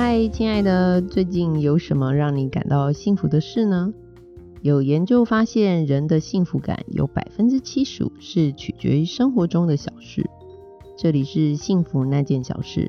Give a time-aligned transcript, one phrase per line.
[0.00, 3.92] 嗨，亲爱的，最近有什么让你感到幸福的事呢？
[4.62, 10.24] 有研究发现，人的幸福感有百分之七十五是取决于生活中的小事。
[10.96, 12.88] 这里是幸福那件小事，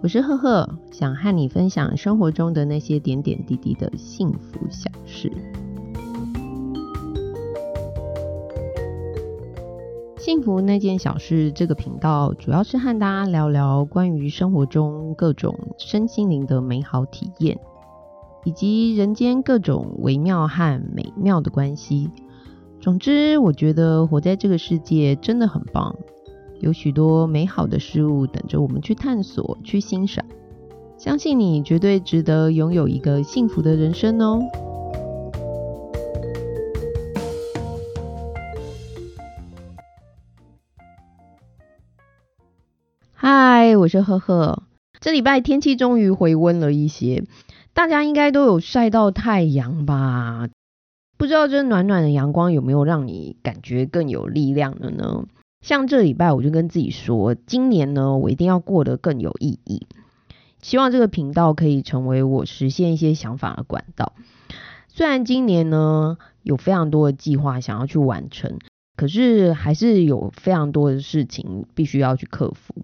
[0.00, 5.32] 我是赫赫，想和你分享生活中的那些点点滴滴的幸福小事。
[10.26, 17.56] 幸福那件小事这个频道，主要是和大家聊聊关于生活中各种身心灵的美好体验，
[18.42, 22.10] 以及人间各种微妙和美妙的关系。
[22.80, 25.94] 总之，我觉得活在这个世界真的很棒，
[26.58, 30.24] 有许多美好的事物等着我们去探索、去欣赏。
[30.96, 34.42] 相信你绝对值得拥有一个幸福的人生哦！
[43.68, 44.62] 嗨，我是呵呵。
[45.00, 47.24] 这礼拜天气终于回温了一些，
[47.74, 50.48] 大家应该都有晒到太阳吧？
[51.18, 55.24] 不知道这暖暖的阳光有没有让你感觉更有力量了呢？
[55.62, 59.88] 像这礼拜我就跟自己说，今年呢我一定要过得更有意义。
[60.62, 64.12] 希望这个频道可以成为我实现一些想法的管道。
[64.86, 68.60] 虽然今年呢有非常多的计划想要去完成，
[68.96, 72.76] 可是还是有非常多的事情必须要去克服。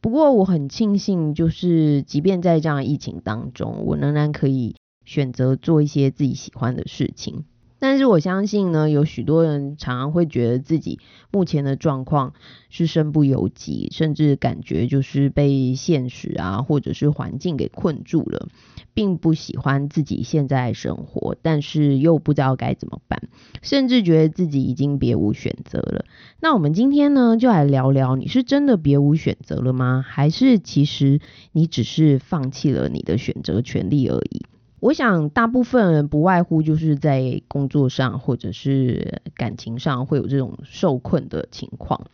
[0.00, 7.44] 不过我很庆幸，就是即便在这样疫情当中，我仍然可以选择做一些自己喜欢的事情。
[7.80, 10.98] 但是我相信呢，有许多人常常会觉得自己
[11.30, 12.34] 目前的状况
[12.70, 18.48] 是身不由己，甚至感觉就是被现实啊，或者是环境给困住了，
[18.94, 23.22] 并不喜欢自己现在生活，但是又不知道该怎么办，
[23.62, 26.04] 甚至觉得自己已经别无选择了。
[26.40, 30.04] 那我们今天呢，就来聊聊，你是真的别无选择了吗？
[30.06, 31.20] 还是其实
[31.52, 34.42] 你只是放弃了你的选择权利而已？
[34.80, 42.06] 我想，大部分人不外乎就是在工作上或者是感情上会有这种受困的情况。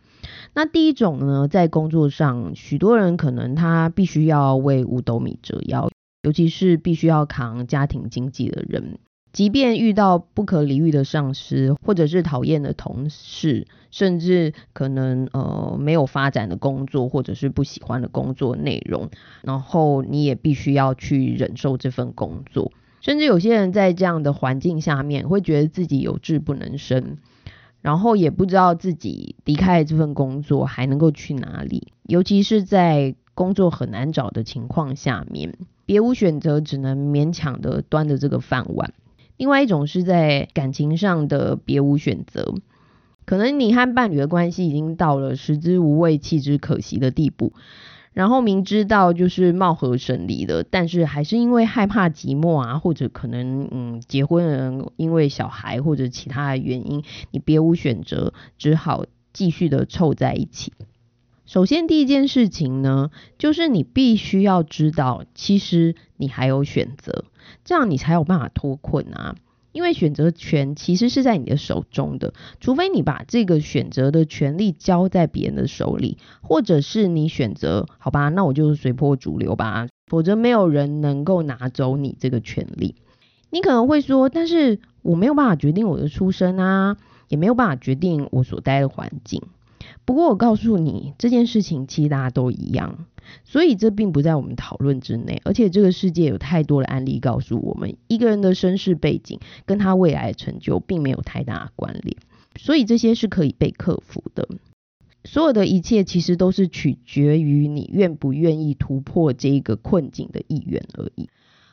[0.53, 5.89] 那第一种呢，在工作上，许多人可能他必须要为五斗米折腰，
[6.23, 8.97] 尤其是必须要扛家庭经济的人。
[9.35, 19.09] 即便遇到不可理喻的上司，或者是讨厌的同事，甚至可能呃没有发展的工作，或者是不喜欢的工作内容，
[19.41, 22.71] 然后你也必须要去忍受这份工作。
[23.01, 27.17] 甚至有些人在这样的环境下面，会觉得自己有志不能伸，
[27.81, 31.89] 然后也不知道自己离开这份工作还能够去哪里。
[32.03, 38.93] 尤其是在工作很难找的情况下面，别无选择，只能勉强的端着这个饭碗。
[39.37, 42.55] 另外一种是在感情上的别无选择，
[43.25, 47.51] 可能你和伴侣的关系已经到了食之无味弃之可惜的地步，
[48.13, 60.71] 然后明知道就是貌合神离的，但是还是因为害怕寂寞啊，或者可能嗯结婚人因为小孩或者其他的原因，你别无选择，只好继续的凑在一起。
[61.45, 67.25] 首先第一件事情呢，就是你必须要知道，其实你还有选择。
[67.65, 69.35] 这样你才有办法脱困啊！
[69.73, 82.95] 因为选择权其实是在你的手中的，除非你把这个选择的权利交在别人的手里，或者是你选择好吧，那我就随波逐流吧，否则没有人能够拿走你这个权利。
[83.49, 86.95] 你可能会说，但是我没有办法决定我的出身啊，
[87.27, 89.41] 也没有办法决定我所待的环境。
[90.05, 93.05] 不过我告诉你，这件事情其实大家都一样。
[93.43, 102.17] 所以这并不在我们讨论之内，而且这个世界有太多的案例告诉我们，一个人的身世背景跟他未来的成就并没有太大的关联，
[102.57, 104.47] 所以这些是可以被克服的。
[105.23, 111.29] 所有的一切其实都是取决于你愿不愿意突破这一个困境的意愿而已。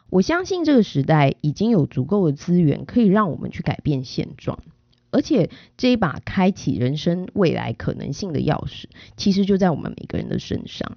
[0.08, 4.58] 我相信这个时代已经有足够的资源可以让我们去改变现状，
[5.10, 8.84] 而且这一把开启人生未来可能性的钥匙，
[9.16, 10.96] 其实就在我们每个人的身上。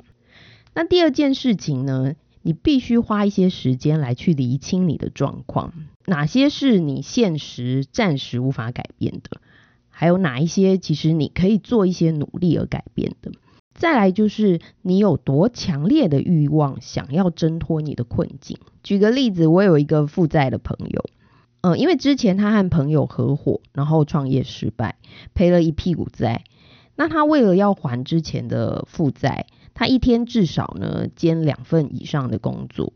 [0.75, 2.13] 那第二件事情呢？
[2.47, 5.73] 你必须花一些时间来去厘清你的状况，
[6.05, 9.41] 哪些是你现实暂时无法改变的，
[9.89, 13.31] 还有哪一些其实你可以做一些努力而改变的。
[13.73, 18.59] 再来就是你有多强烈的欲望想要挣脱你的困境。
[18.83, 21.05] 举个例子，我有一个负债的朋友，
[21.61, 24.97] 嗯，因为之前他和朋友合伙，然后创业失败，
[25.33, 26.43] 赔了一屁股债。
[26.95, 29.47] 那他为了要还之前的负债。
[29.75, 32.91] 他一天至少呢兼两份以上的工作，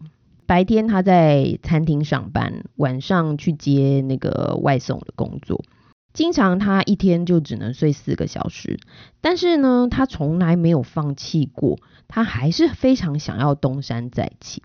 [0.47, 5.63] 白天他在餐厅上班，晚上去接那个外送的工作。
[6.11, 8.79] 经常他一天就只能睡四个小时，
[9.21, 11.77] 但是呢，他从来没有放弃过，
[12.07, 14.63] 他还是非常想要东山再起。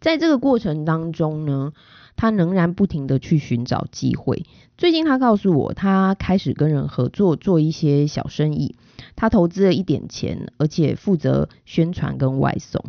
[0.00, 1.72] 在这个过程当中呢，
[2.22, 4.46] 他仍然不停的去寻找机会。
[4.78, 8.76] 最近他告诉我，他开始跟人合作做一些小生意，
[9.16, 12.84] 他投资了一点钱，而且负责宣传跟外送。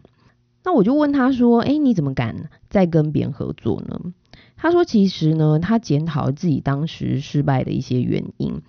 [0.64, 4.14] 那我就问他说：“哎，你怎么敢再跟别人合作呢？”
[4.56, 8.62] 他说：“其实呢，他检讨自己当时失败的一些原因，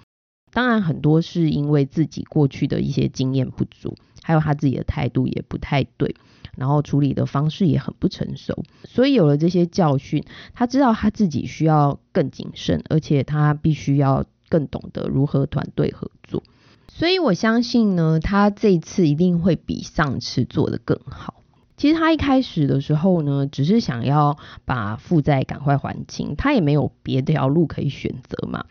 [0.51, 6.17] 当然很多是因为自己过去的一些经验不足，还有他自己的态度也不太对。”
[6.57, 10.25] 然后处理的方式也很不成熟，所以有了这些教训，
[10.55, 16.43] 他知道他自己需要更谨慎，而且他必须要更懂得如何团队合作。
[16.89, 21.35] 所以我相信呢，他这次一定会比上次做得更好。
[21.77, 28.65] 其实他一开始的时候呢，只是想要把负债赶快还清，他也没有别条路可以选择嘛。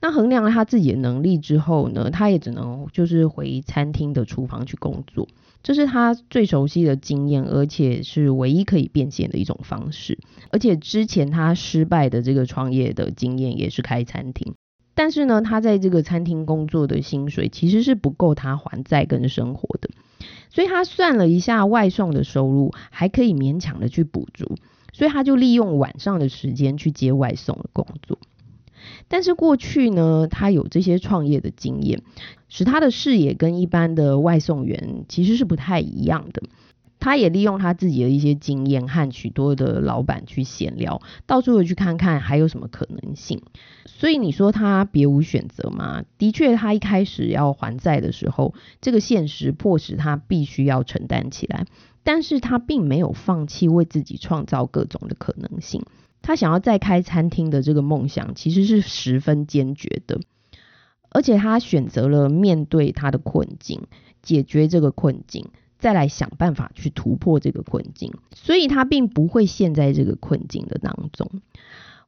[0.00, 5.26] 那衡量了他自己的能力之后呢，他也只能就是回餐厅的厨房去工作。
[5.62, 10.18] 这是他最熟悉的经验，而且是唯一可以变现的一种方式。
[10.52, 14.54] 而且之前他失败的这个创业的经验也是开餐厅，
[14.94, 19.90] 但是呢，他在这个餐厅工作的薪水其实是不够他还债跟生活的，
[20.50, 24.54] 所以他算了一下外送的收入还可以勉强的去补足，
[24.92, 28.18] 所以他就利用晚上的时间去接外送的工作。
[29.08, 32.02] 但是过去呢，他有这些创业的经验，
[32.48, 36.42] 使他的视野跟一般的外送员其实是不太一样的。
[36.98, 43.42] 他也利用他自己的一些经验和许多的老板去闲聊，到处的去看看还有什么可能性。
[43.84, 46.02] 所以你说他别无选择吗？
[46.18, 51.66] 的确，他一开始要还债的时候，这个现实迫使他必须要承担起来。
[52.02, 55.82] 但是他并没有放弃为自己创造各种的可能性。
[56.26, 60.18] 他想要再开餐厅的这个梦想，其实是十分坚决的，
[61.08, 63.82] 而且他选择了面对他的困境，
[64.22, 71.30] 解决这个困境，再来想办法去突破这个困境，所以他并不会陷在这个困境的当中。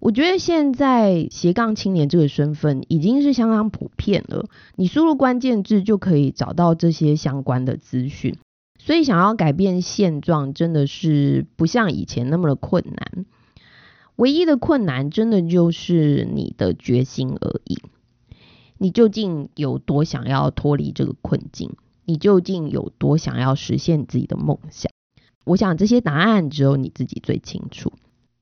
[0.00, 8.36] 我觉得现在斜杠青年这个身份已经是相当普遍了，你输入关键字就可以找到这些相关的资讯，
[8.80, 13.26] 所以想要改变现状，真的是不像以前那么的困难。
[14.18, 17.78] 唯一的困难，真的就是你的决心而已。
[18.76, 21.76] 你究竟有多想要脱离这个困境？
[22.04, 24.90] 你究竟有多想要实现自己的梦想？
[25.44, 27.92] 我想这些答案只有你自己最清楚。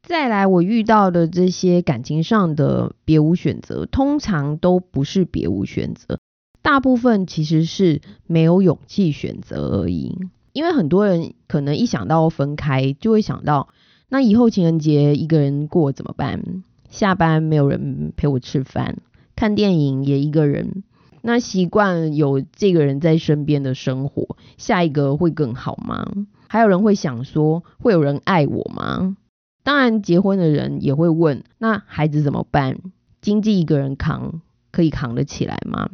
[0.03, 6.19] 再来，我遇到的这些感情上的别无选择，通常都不是别无选择，
[6.63, 10.17] 大部分其实是没有勇气选择而已。
[10.55, 13.69] 因为很多人可能一想到分开，就会想到。
[14.09, 16.63] 那以后情人节一个人过怎么办？
[16.89, 18.99] 下班没有人陪我吃饭，
[19.35, 20.85] 看电影也一个人。
[21.23, 26.07] 那习惯有这个人在身边的生活，下一个会更好吗？
[26.47, 29.17] 还有人会想说，会有人爱我吗？
[29.65, 32.79] 当然，结婚的人也会问，那孩子怎么办？
[33.21, 35.91] 经济一个人扛，可以扛得起来吗？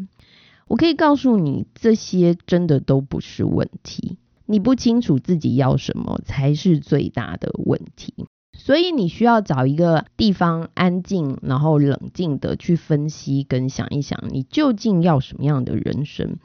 [0.69, 4.19] 我可以告诉你，这些真的都不是问题。
[4.47, 8.15] 你不清楚自己要什么才是最大的问题，
[8.57, 16.37] 所以你需要找一个地方安静，然后冷静的去分析跟想一想，你究竟要什么样的人生，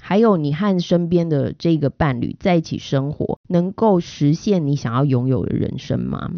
[0.00, 6.30] 还有你和身边的这个伴侣在一起生活，能够实现你想要拥有的人生吗？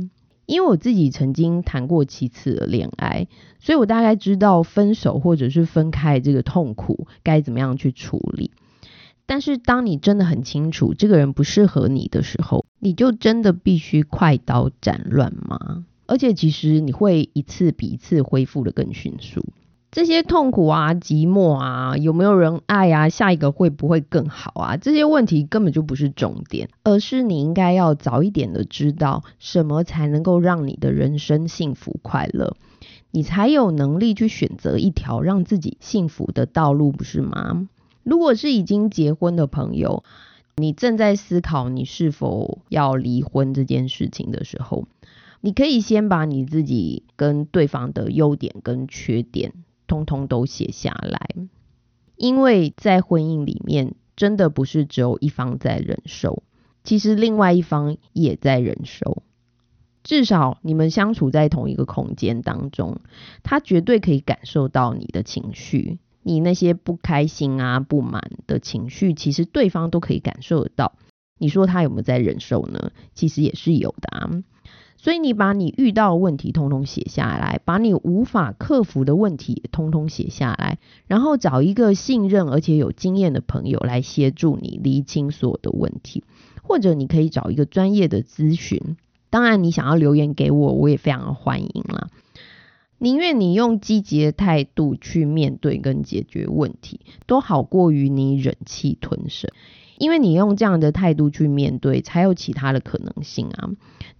[0.46, 3.26] 因为我自己曾经谈过七次的恋爱，
[3.58, 8.52] 所以我大概知道分手或者是分开这个痛苦该怎么样去处理。
[9.26, 15.84] 但是，当你真的很清楚这个人不适合你的时候，你就真的必须快刀斩乱麻。
[16.06, 19.44] 而且，其实你会一次比一次恢复的更迅速。
[19.90, 32.56] 这些痛苦啊、寂寞啊、有没有人爱啊、下一个会不会更好啊，这些问题根本就不是重点，而是你应该要早一点的知道什么才能够让你的人生幸福快乐，
[33.10, 37.66] 你才有能力去选择一条让自己幸福的道路，不是吗？
[38.06, 40.04] 如果是已经结婚的朋友，
[40.54, 44.86] 你正在思考你是否要离婚这件事情的时候，
[45.40, 49.52] 你可以先把你自己跟对方的优点跟缺点
[49.88, 51.30] 通通都写下来，
[52.14, 56.44] 因为在婚姻里面，真的不是只有一方在忍受，
[56.84, 59.24] 其实另外一方也在忍受，
[60.04, 63.00] 至少你们相处在同一个空间当中，
[63.42, 65.98] 他绝对可以感受到你的情绪。
[66.26, 70.94] 你那些不开心啊、不满的情绪，其实对方都可以感受得到。
[71.38, 72.90] 你说他有没有在忍受呢？
[73.14, 74.30] 其实也是有的啊。
[74.96, 86.24] 所以你把你遇到的问题通通写下来，把你无法克服的问题通通写下来，然后找一个信任而且有经验的朋友来协助你厘清所有的问题，
[86.64, 88.96] 或者你可以找一个专业的咨询。
[89.30, 92.08] 当然，你想要留言给我，我也非常欢迎啦。
[92.98, 99.50] 宁愿你用积极的态度去面对跟解决问题，都好过于你忍气吞声。
[99.98, 103.70] 因为你用这样的态度去面对，才有其他的可能性啊。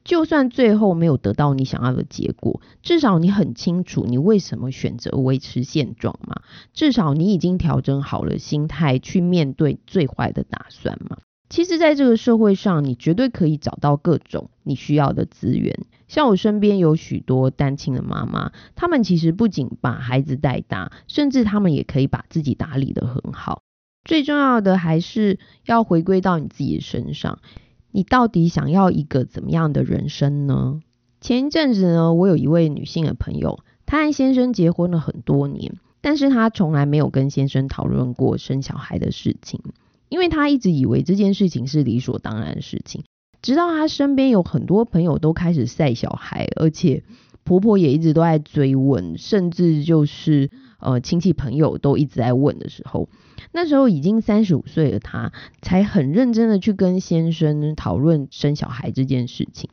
[0.05, 6.41] 就算最后没有得到你想要的结果，至少你很清楚你为什么选择维持现状嘛。
[6.73, 11.19] 至少你已经调整好了心态去面对最坏的打算嘛。
[11.49, 15.79] 其实，在这个社会上，你绝对可以找到各种你需要的资源。
[16.09, 23.63] 像我身边有许多单亲的妈妈，他们其实不仅把孩子带大，甚至他们也可以把自己打理得很好。
[24.05, 27.39] 最重要的还是要回归到你自己的身上，
[27.91, 30.81] 你到底想要一个怎么样的人生呢？
[31.21, 39.61] 前一阵子呢，我有一位女性的朋友，她和先生结婚了很多年，但是她从来没有跟先生讨论过生小孩的事情，
[40.09, 43.05] 因为她一直以为这件事情是理所当然的事情。
[43.43, 47.05] 直到她身边有很多朋友都开始晒小孩，而且
[47.45, 53.09] 婆婆也一直都在追问，甚至就是呃亲戚朋友都一直在问的时候。
[53.53, 55.33] 那时候已经三十五岁的她，
[55.63, 59.71] 才很认真的去跟先生讨论生小孩这件事情。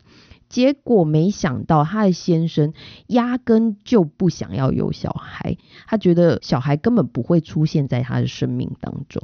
[0.50, 2.74] 结果没想到，她的先生
[3.08, 9.24] 压根就不想要有小孩，他觉得小孩根本不会出现在他的生命当中。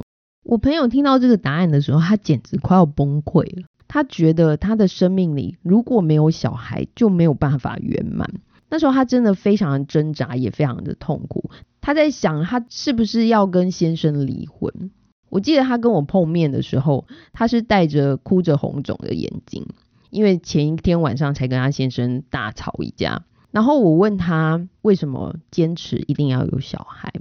[0.50, 3.68] 我朋友听到这个答案的时候，他简直快要崩溃了。
[3.86, 8.28] 他觉得他的生命里如果没有小孩，就没有办法圆满。
[8.68, 11.52] 那时候他真的非常的挣扎，也非常的痛苦。
[11.80, 14.90] 他在想，他是不是要跟先生离婚？
[15.28, 19.68] 我记得他跟我碰面的时候，他是带着哭着红肿的眼睛，
[20.10, 23.22] 因为前一天晚上才跟他先生大吵一架。
[23.52, 27.12] 然后我问他为什么坚持一定要有小孩，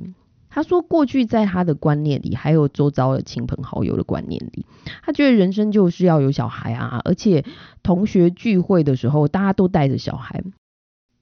[0.50, 4.66] 他说过去在他的观念里，还有周遭的亲朋好友的观念里，
[5.04, 7.46] 他觉得人生就是要有小孩啊，而且
[7.84, 10.44] 同学聚会的时候，大家都带着小孩。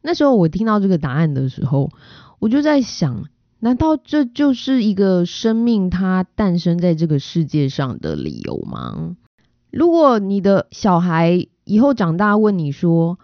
[0.01, 1.91] 那时候我听到这个答案的时候，
[2.39, 3.25] 我就在想，
[3.59, 9.17] 难道这就是一个生命它诞生在这个世界上的理由吗？
[9.69, 13.19] 如果你的小孩以后长大问你说，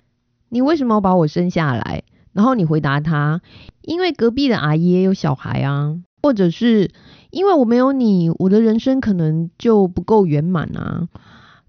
[0.50, 2.04] 你为什么要把我生下来？
[2.34, 3.42] 然后你回答他，
[3.82, 6.92] 因为隔壁的阿姨也有小孩啊，或者是
[7.30, 11.08] 因为我没有你，我的人生可能就不够圆满啊。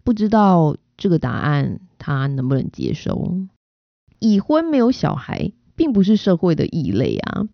[0.02, 3.36] 不知道这个答案他能不能接受？
[4.18, 7.46] 已婚没有小孩，并不是社会的异类啊，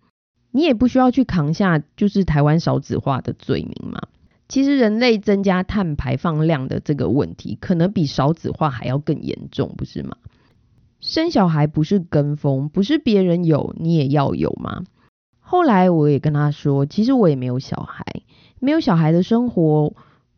[0.52, 4.02] 你也不需要去扛下就是台湾少子化的罪名嘛。
[4.48, 10.16] 其实人类增加碳排放量的这个问题，可能比少子化还要更严重，不是吗？
[11.00, 14.84] 生小孩不是跟风，不是别人有你也要有吗？
[15.38, 18.04] 后来我也跟他说，其实我也没有小孩，
[18.60, 19.94] 没有小孩的生活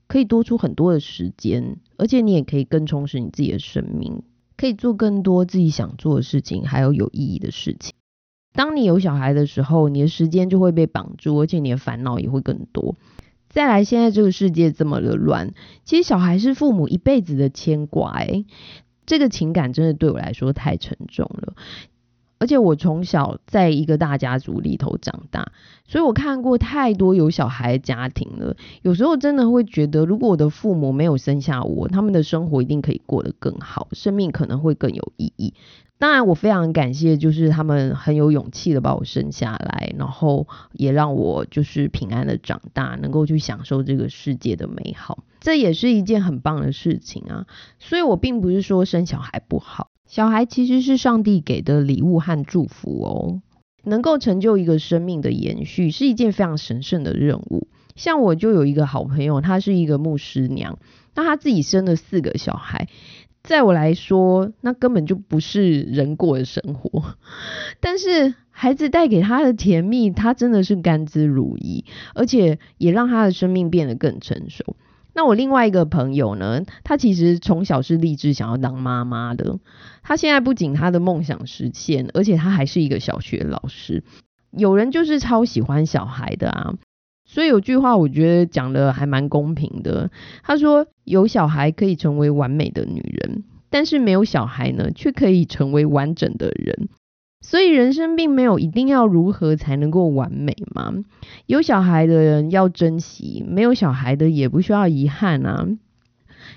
[0.06, 4.22] 可以多出很多的时间，而且你也可以更充实你自己的生命。
[4.56, 7.94] 可以做更多自己想做的事情，还有有意义的事情。
[8.54, 12.94] 当你有小孩的时候，你的时间就会被绑住，而且你的烦恼也会更多。
[13.48, 15.52] 再来，现在这个世界这么的乱，
[15.84, 18.14] 其实小孩是父母一辈子的牵挂，
[19.12, 21.52] 这个情感真的对我来说太沉重了。
[22.42, 25.52] 而且我从小在一个大家族里头长大，
[25.86, 28.56] 所以我看过太多有小孩的家庭了。
[28.82, 35.54] 有时候真的会觉得，如果我的父母没有生下我，他们的生活一定可以过得更好，生命可能会更有意义。
[35.98, 47.46] 当然，我非常感谢，就是他们很有勇气的把我生下来，然后也让我就是平安的长大，能够去享受这个世界的美好，这也是一件很棒的事情啊。
[47.78, 49.91] 所以我并不是说生小孩不好。
[50.12, 53.40] 小孩其实是上帝给的礼物和祝福哦，
[53.82, 57.66] 能够成就一个生命的延续，是一件非常神圣的任务。
[57.96, 60.78] 像我就有一个好朋友，她是一个牧师娘，
[61.14, 62.90] 那她自己生了四个小孩，
[63.42, 67.14] 在我来说，那根本就不是人过的生活。
[67.80, 74.76] 但是孩子带给她的甜蜜，她真的是甘之如饴，而且也让她的生命变得更成熟。
[75.14, 79.58] 那我另外一个朋友呢，他其实从小是立志想要当妈妈的。
[80.02, 84.04] 他现在不仅他的梦想实现，而且他还是一个小学老师。
[84.50, 86.74] 有人就是超喜欢小孩的啊，
[87.24, 90.10] 所以有句话我觉得讲的还蛮公平的。
[90.42, 96.88] 他说有小孩可以成为完美的女人，但是没有小孩呢，却可以成为完整的人。
[97.42, 100.94] 所以人生并没有一定要如何才能够完美嘛。
[101.44, 105.68] 有小孩的人要珍惜，没有小孩的也不需要遗憾啊。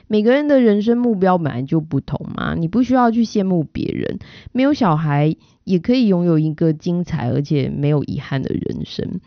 [0.08, 4.20] 每个人的人生目标本来就不同嘛，你不需要去羡慕别人。
[4.52, 9.20] 没有小孩也可以拥有一个精彩而且没有遗憾的人生。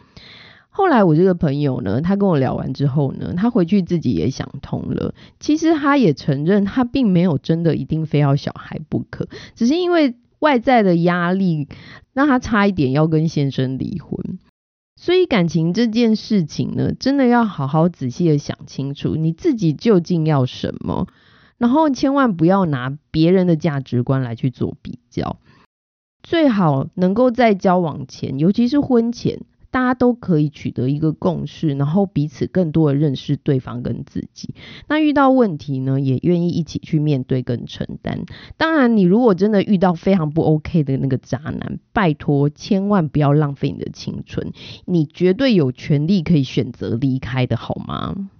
[0.70, 5.12] 后来我这个朋友呢，他跟我聊完之后呢，他回去自己也想通了。
[5.40, 11.68] 其实他也承认，他并没有真的一定非要小孩不可，只是因为外在的压力
[12.12, 14.38] 让他差一点要跟先生离婚。
[14.96, 21.06] 所以感情这件事情呢，真的要好好仔细的想清楚，你自己究竟要什么，
[21.56, 25.38] 然后千万不要拿别人的价值观来去做比较。
[26.22, 29.42] 最好能够在交往前，尤其是婚前。
[29.70, 34.54] 大家都可以取得一个共识，然后彼此更多的认识对方跟自己。
[34.88, 38.24] 那遇到问题呢，也愿意一起去面对跟承担。
[38.56, 44.52] 当然，你如果真的遇到非常不 OK 的那个渣男，拜托千万不要浪费你的青春，
[44.86, 48.30] 你绝对有权利可以选择离开的好吗？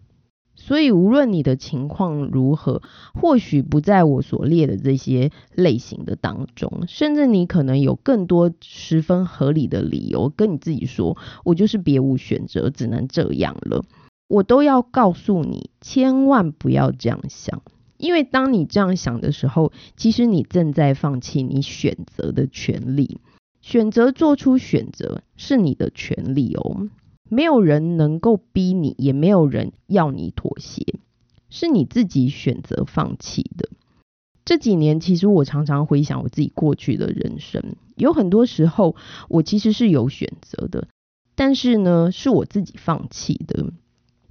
[0.68, 2.82] 所以，无论你的情况如何，
[3.14, 13.82] 或许不在我所列的这些类型的当中，甚至你可能有更多十分合理的理由跟你自己说：“我就是别无选择，只能这样了。”
[14.28, 17.62] 我都要告诉你，千万不要这样想，
[17.96, 23.22] 因为当你这样想的时候，其实你正在放弃你选择的权利。
[23.62, 26.88] 选择做出选择是你的权利哦。
[27.28, 30.84] 没有人能够逼你，也没有人要你妥协，
[31.50, 33.68] 是你自己选择放弃的。
[34.44, 38.96] 这几年，其实我常常回想我自己过去的人生，有很多时候
[39.28, 40.88] 我其实是有选择的，
[41.34, 43.72] 但是呢，是我自己放弃的，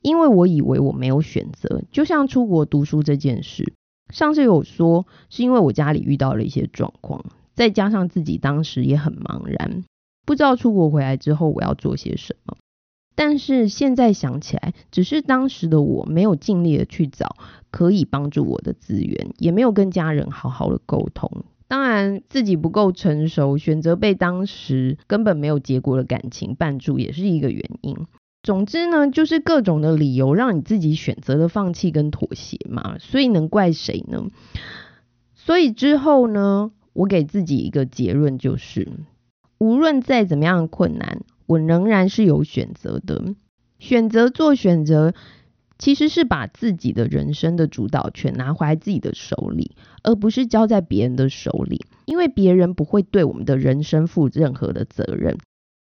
[0.01, 1.83] 因为我以为我没有选择。
[1.91, 3.73] 就像出国读书这件事，
[4.11, 7.23] 上次有说是因为我家里遇到了一些状况，
[7.53, 9.83] 再加上自己当时也很茫然，
[10.25, 12.57] 不知道出国回来之后我要做些什么。
[13.17, 17.35] 但是现在想起来，只是当时的我没有尽力的去找
[17.71, 21.43] 可以帮助我的资源，也没有跟家人好好的沟通。
[21.67, 27.97] 当然，自己不够成熟，选择被当时根本没有结果的感情绊住，也是一个原因。
[28.43, 32.97] 总之呢，就是各种的理由让你自己选择了放弃跟妥协嘛。
[32.99, 34.27] 所以能怪谁呢？
[35.33, 38.87] 所以之后呢，我给自己一个结论，就是
[39.57, 41.23] 无论再怎么样困难。
[41.47, 43.33] 我仍然是有选择的，
[43.79, 45.13] 选择做选择，
[45.79, 51.85] 其实是把自己的人生的主导权拿回来自己的手里，而不是交在别人的手里。
[52.05, 55.37] 因为别人不会对我们的人生负任何的责任。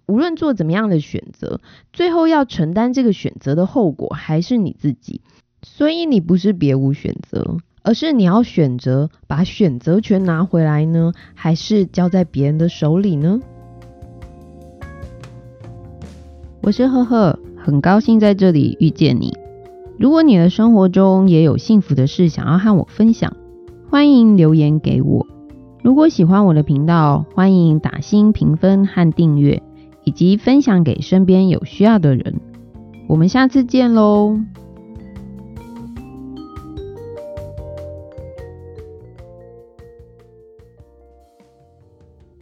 [0.06, 1.60] 无论做怎么样的选择，
[1.92, 5.20] 最后要承担这个选择的后果还是你自己。
[5.62, 13.40] 所以你不是别无选择，而是你要选择把选择权拿回来呢，还是交在别人的手里呢？
[16.64, 19.36] 我是赫赫，很高兴在这里遇见你。
[19.98, 23.36] 如果你的生活中也有幸福的事想要和我分享，
[23.90, 25.26] 欢迎留言给我。
[25.82, 29.60] 如果喜欢我的频道，欢迎打新评分和订阅，
[30.04, 32.40] 以及分享给身边有需要的人。
[33.08, 34.38] 我们下次见喽！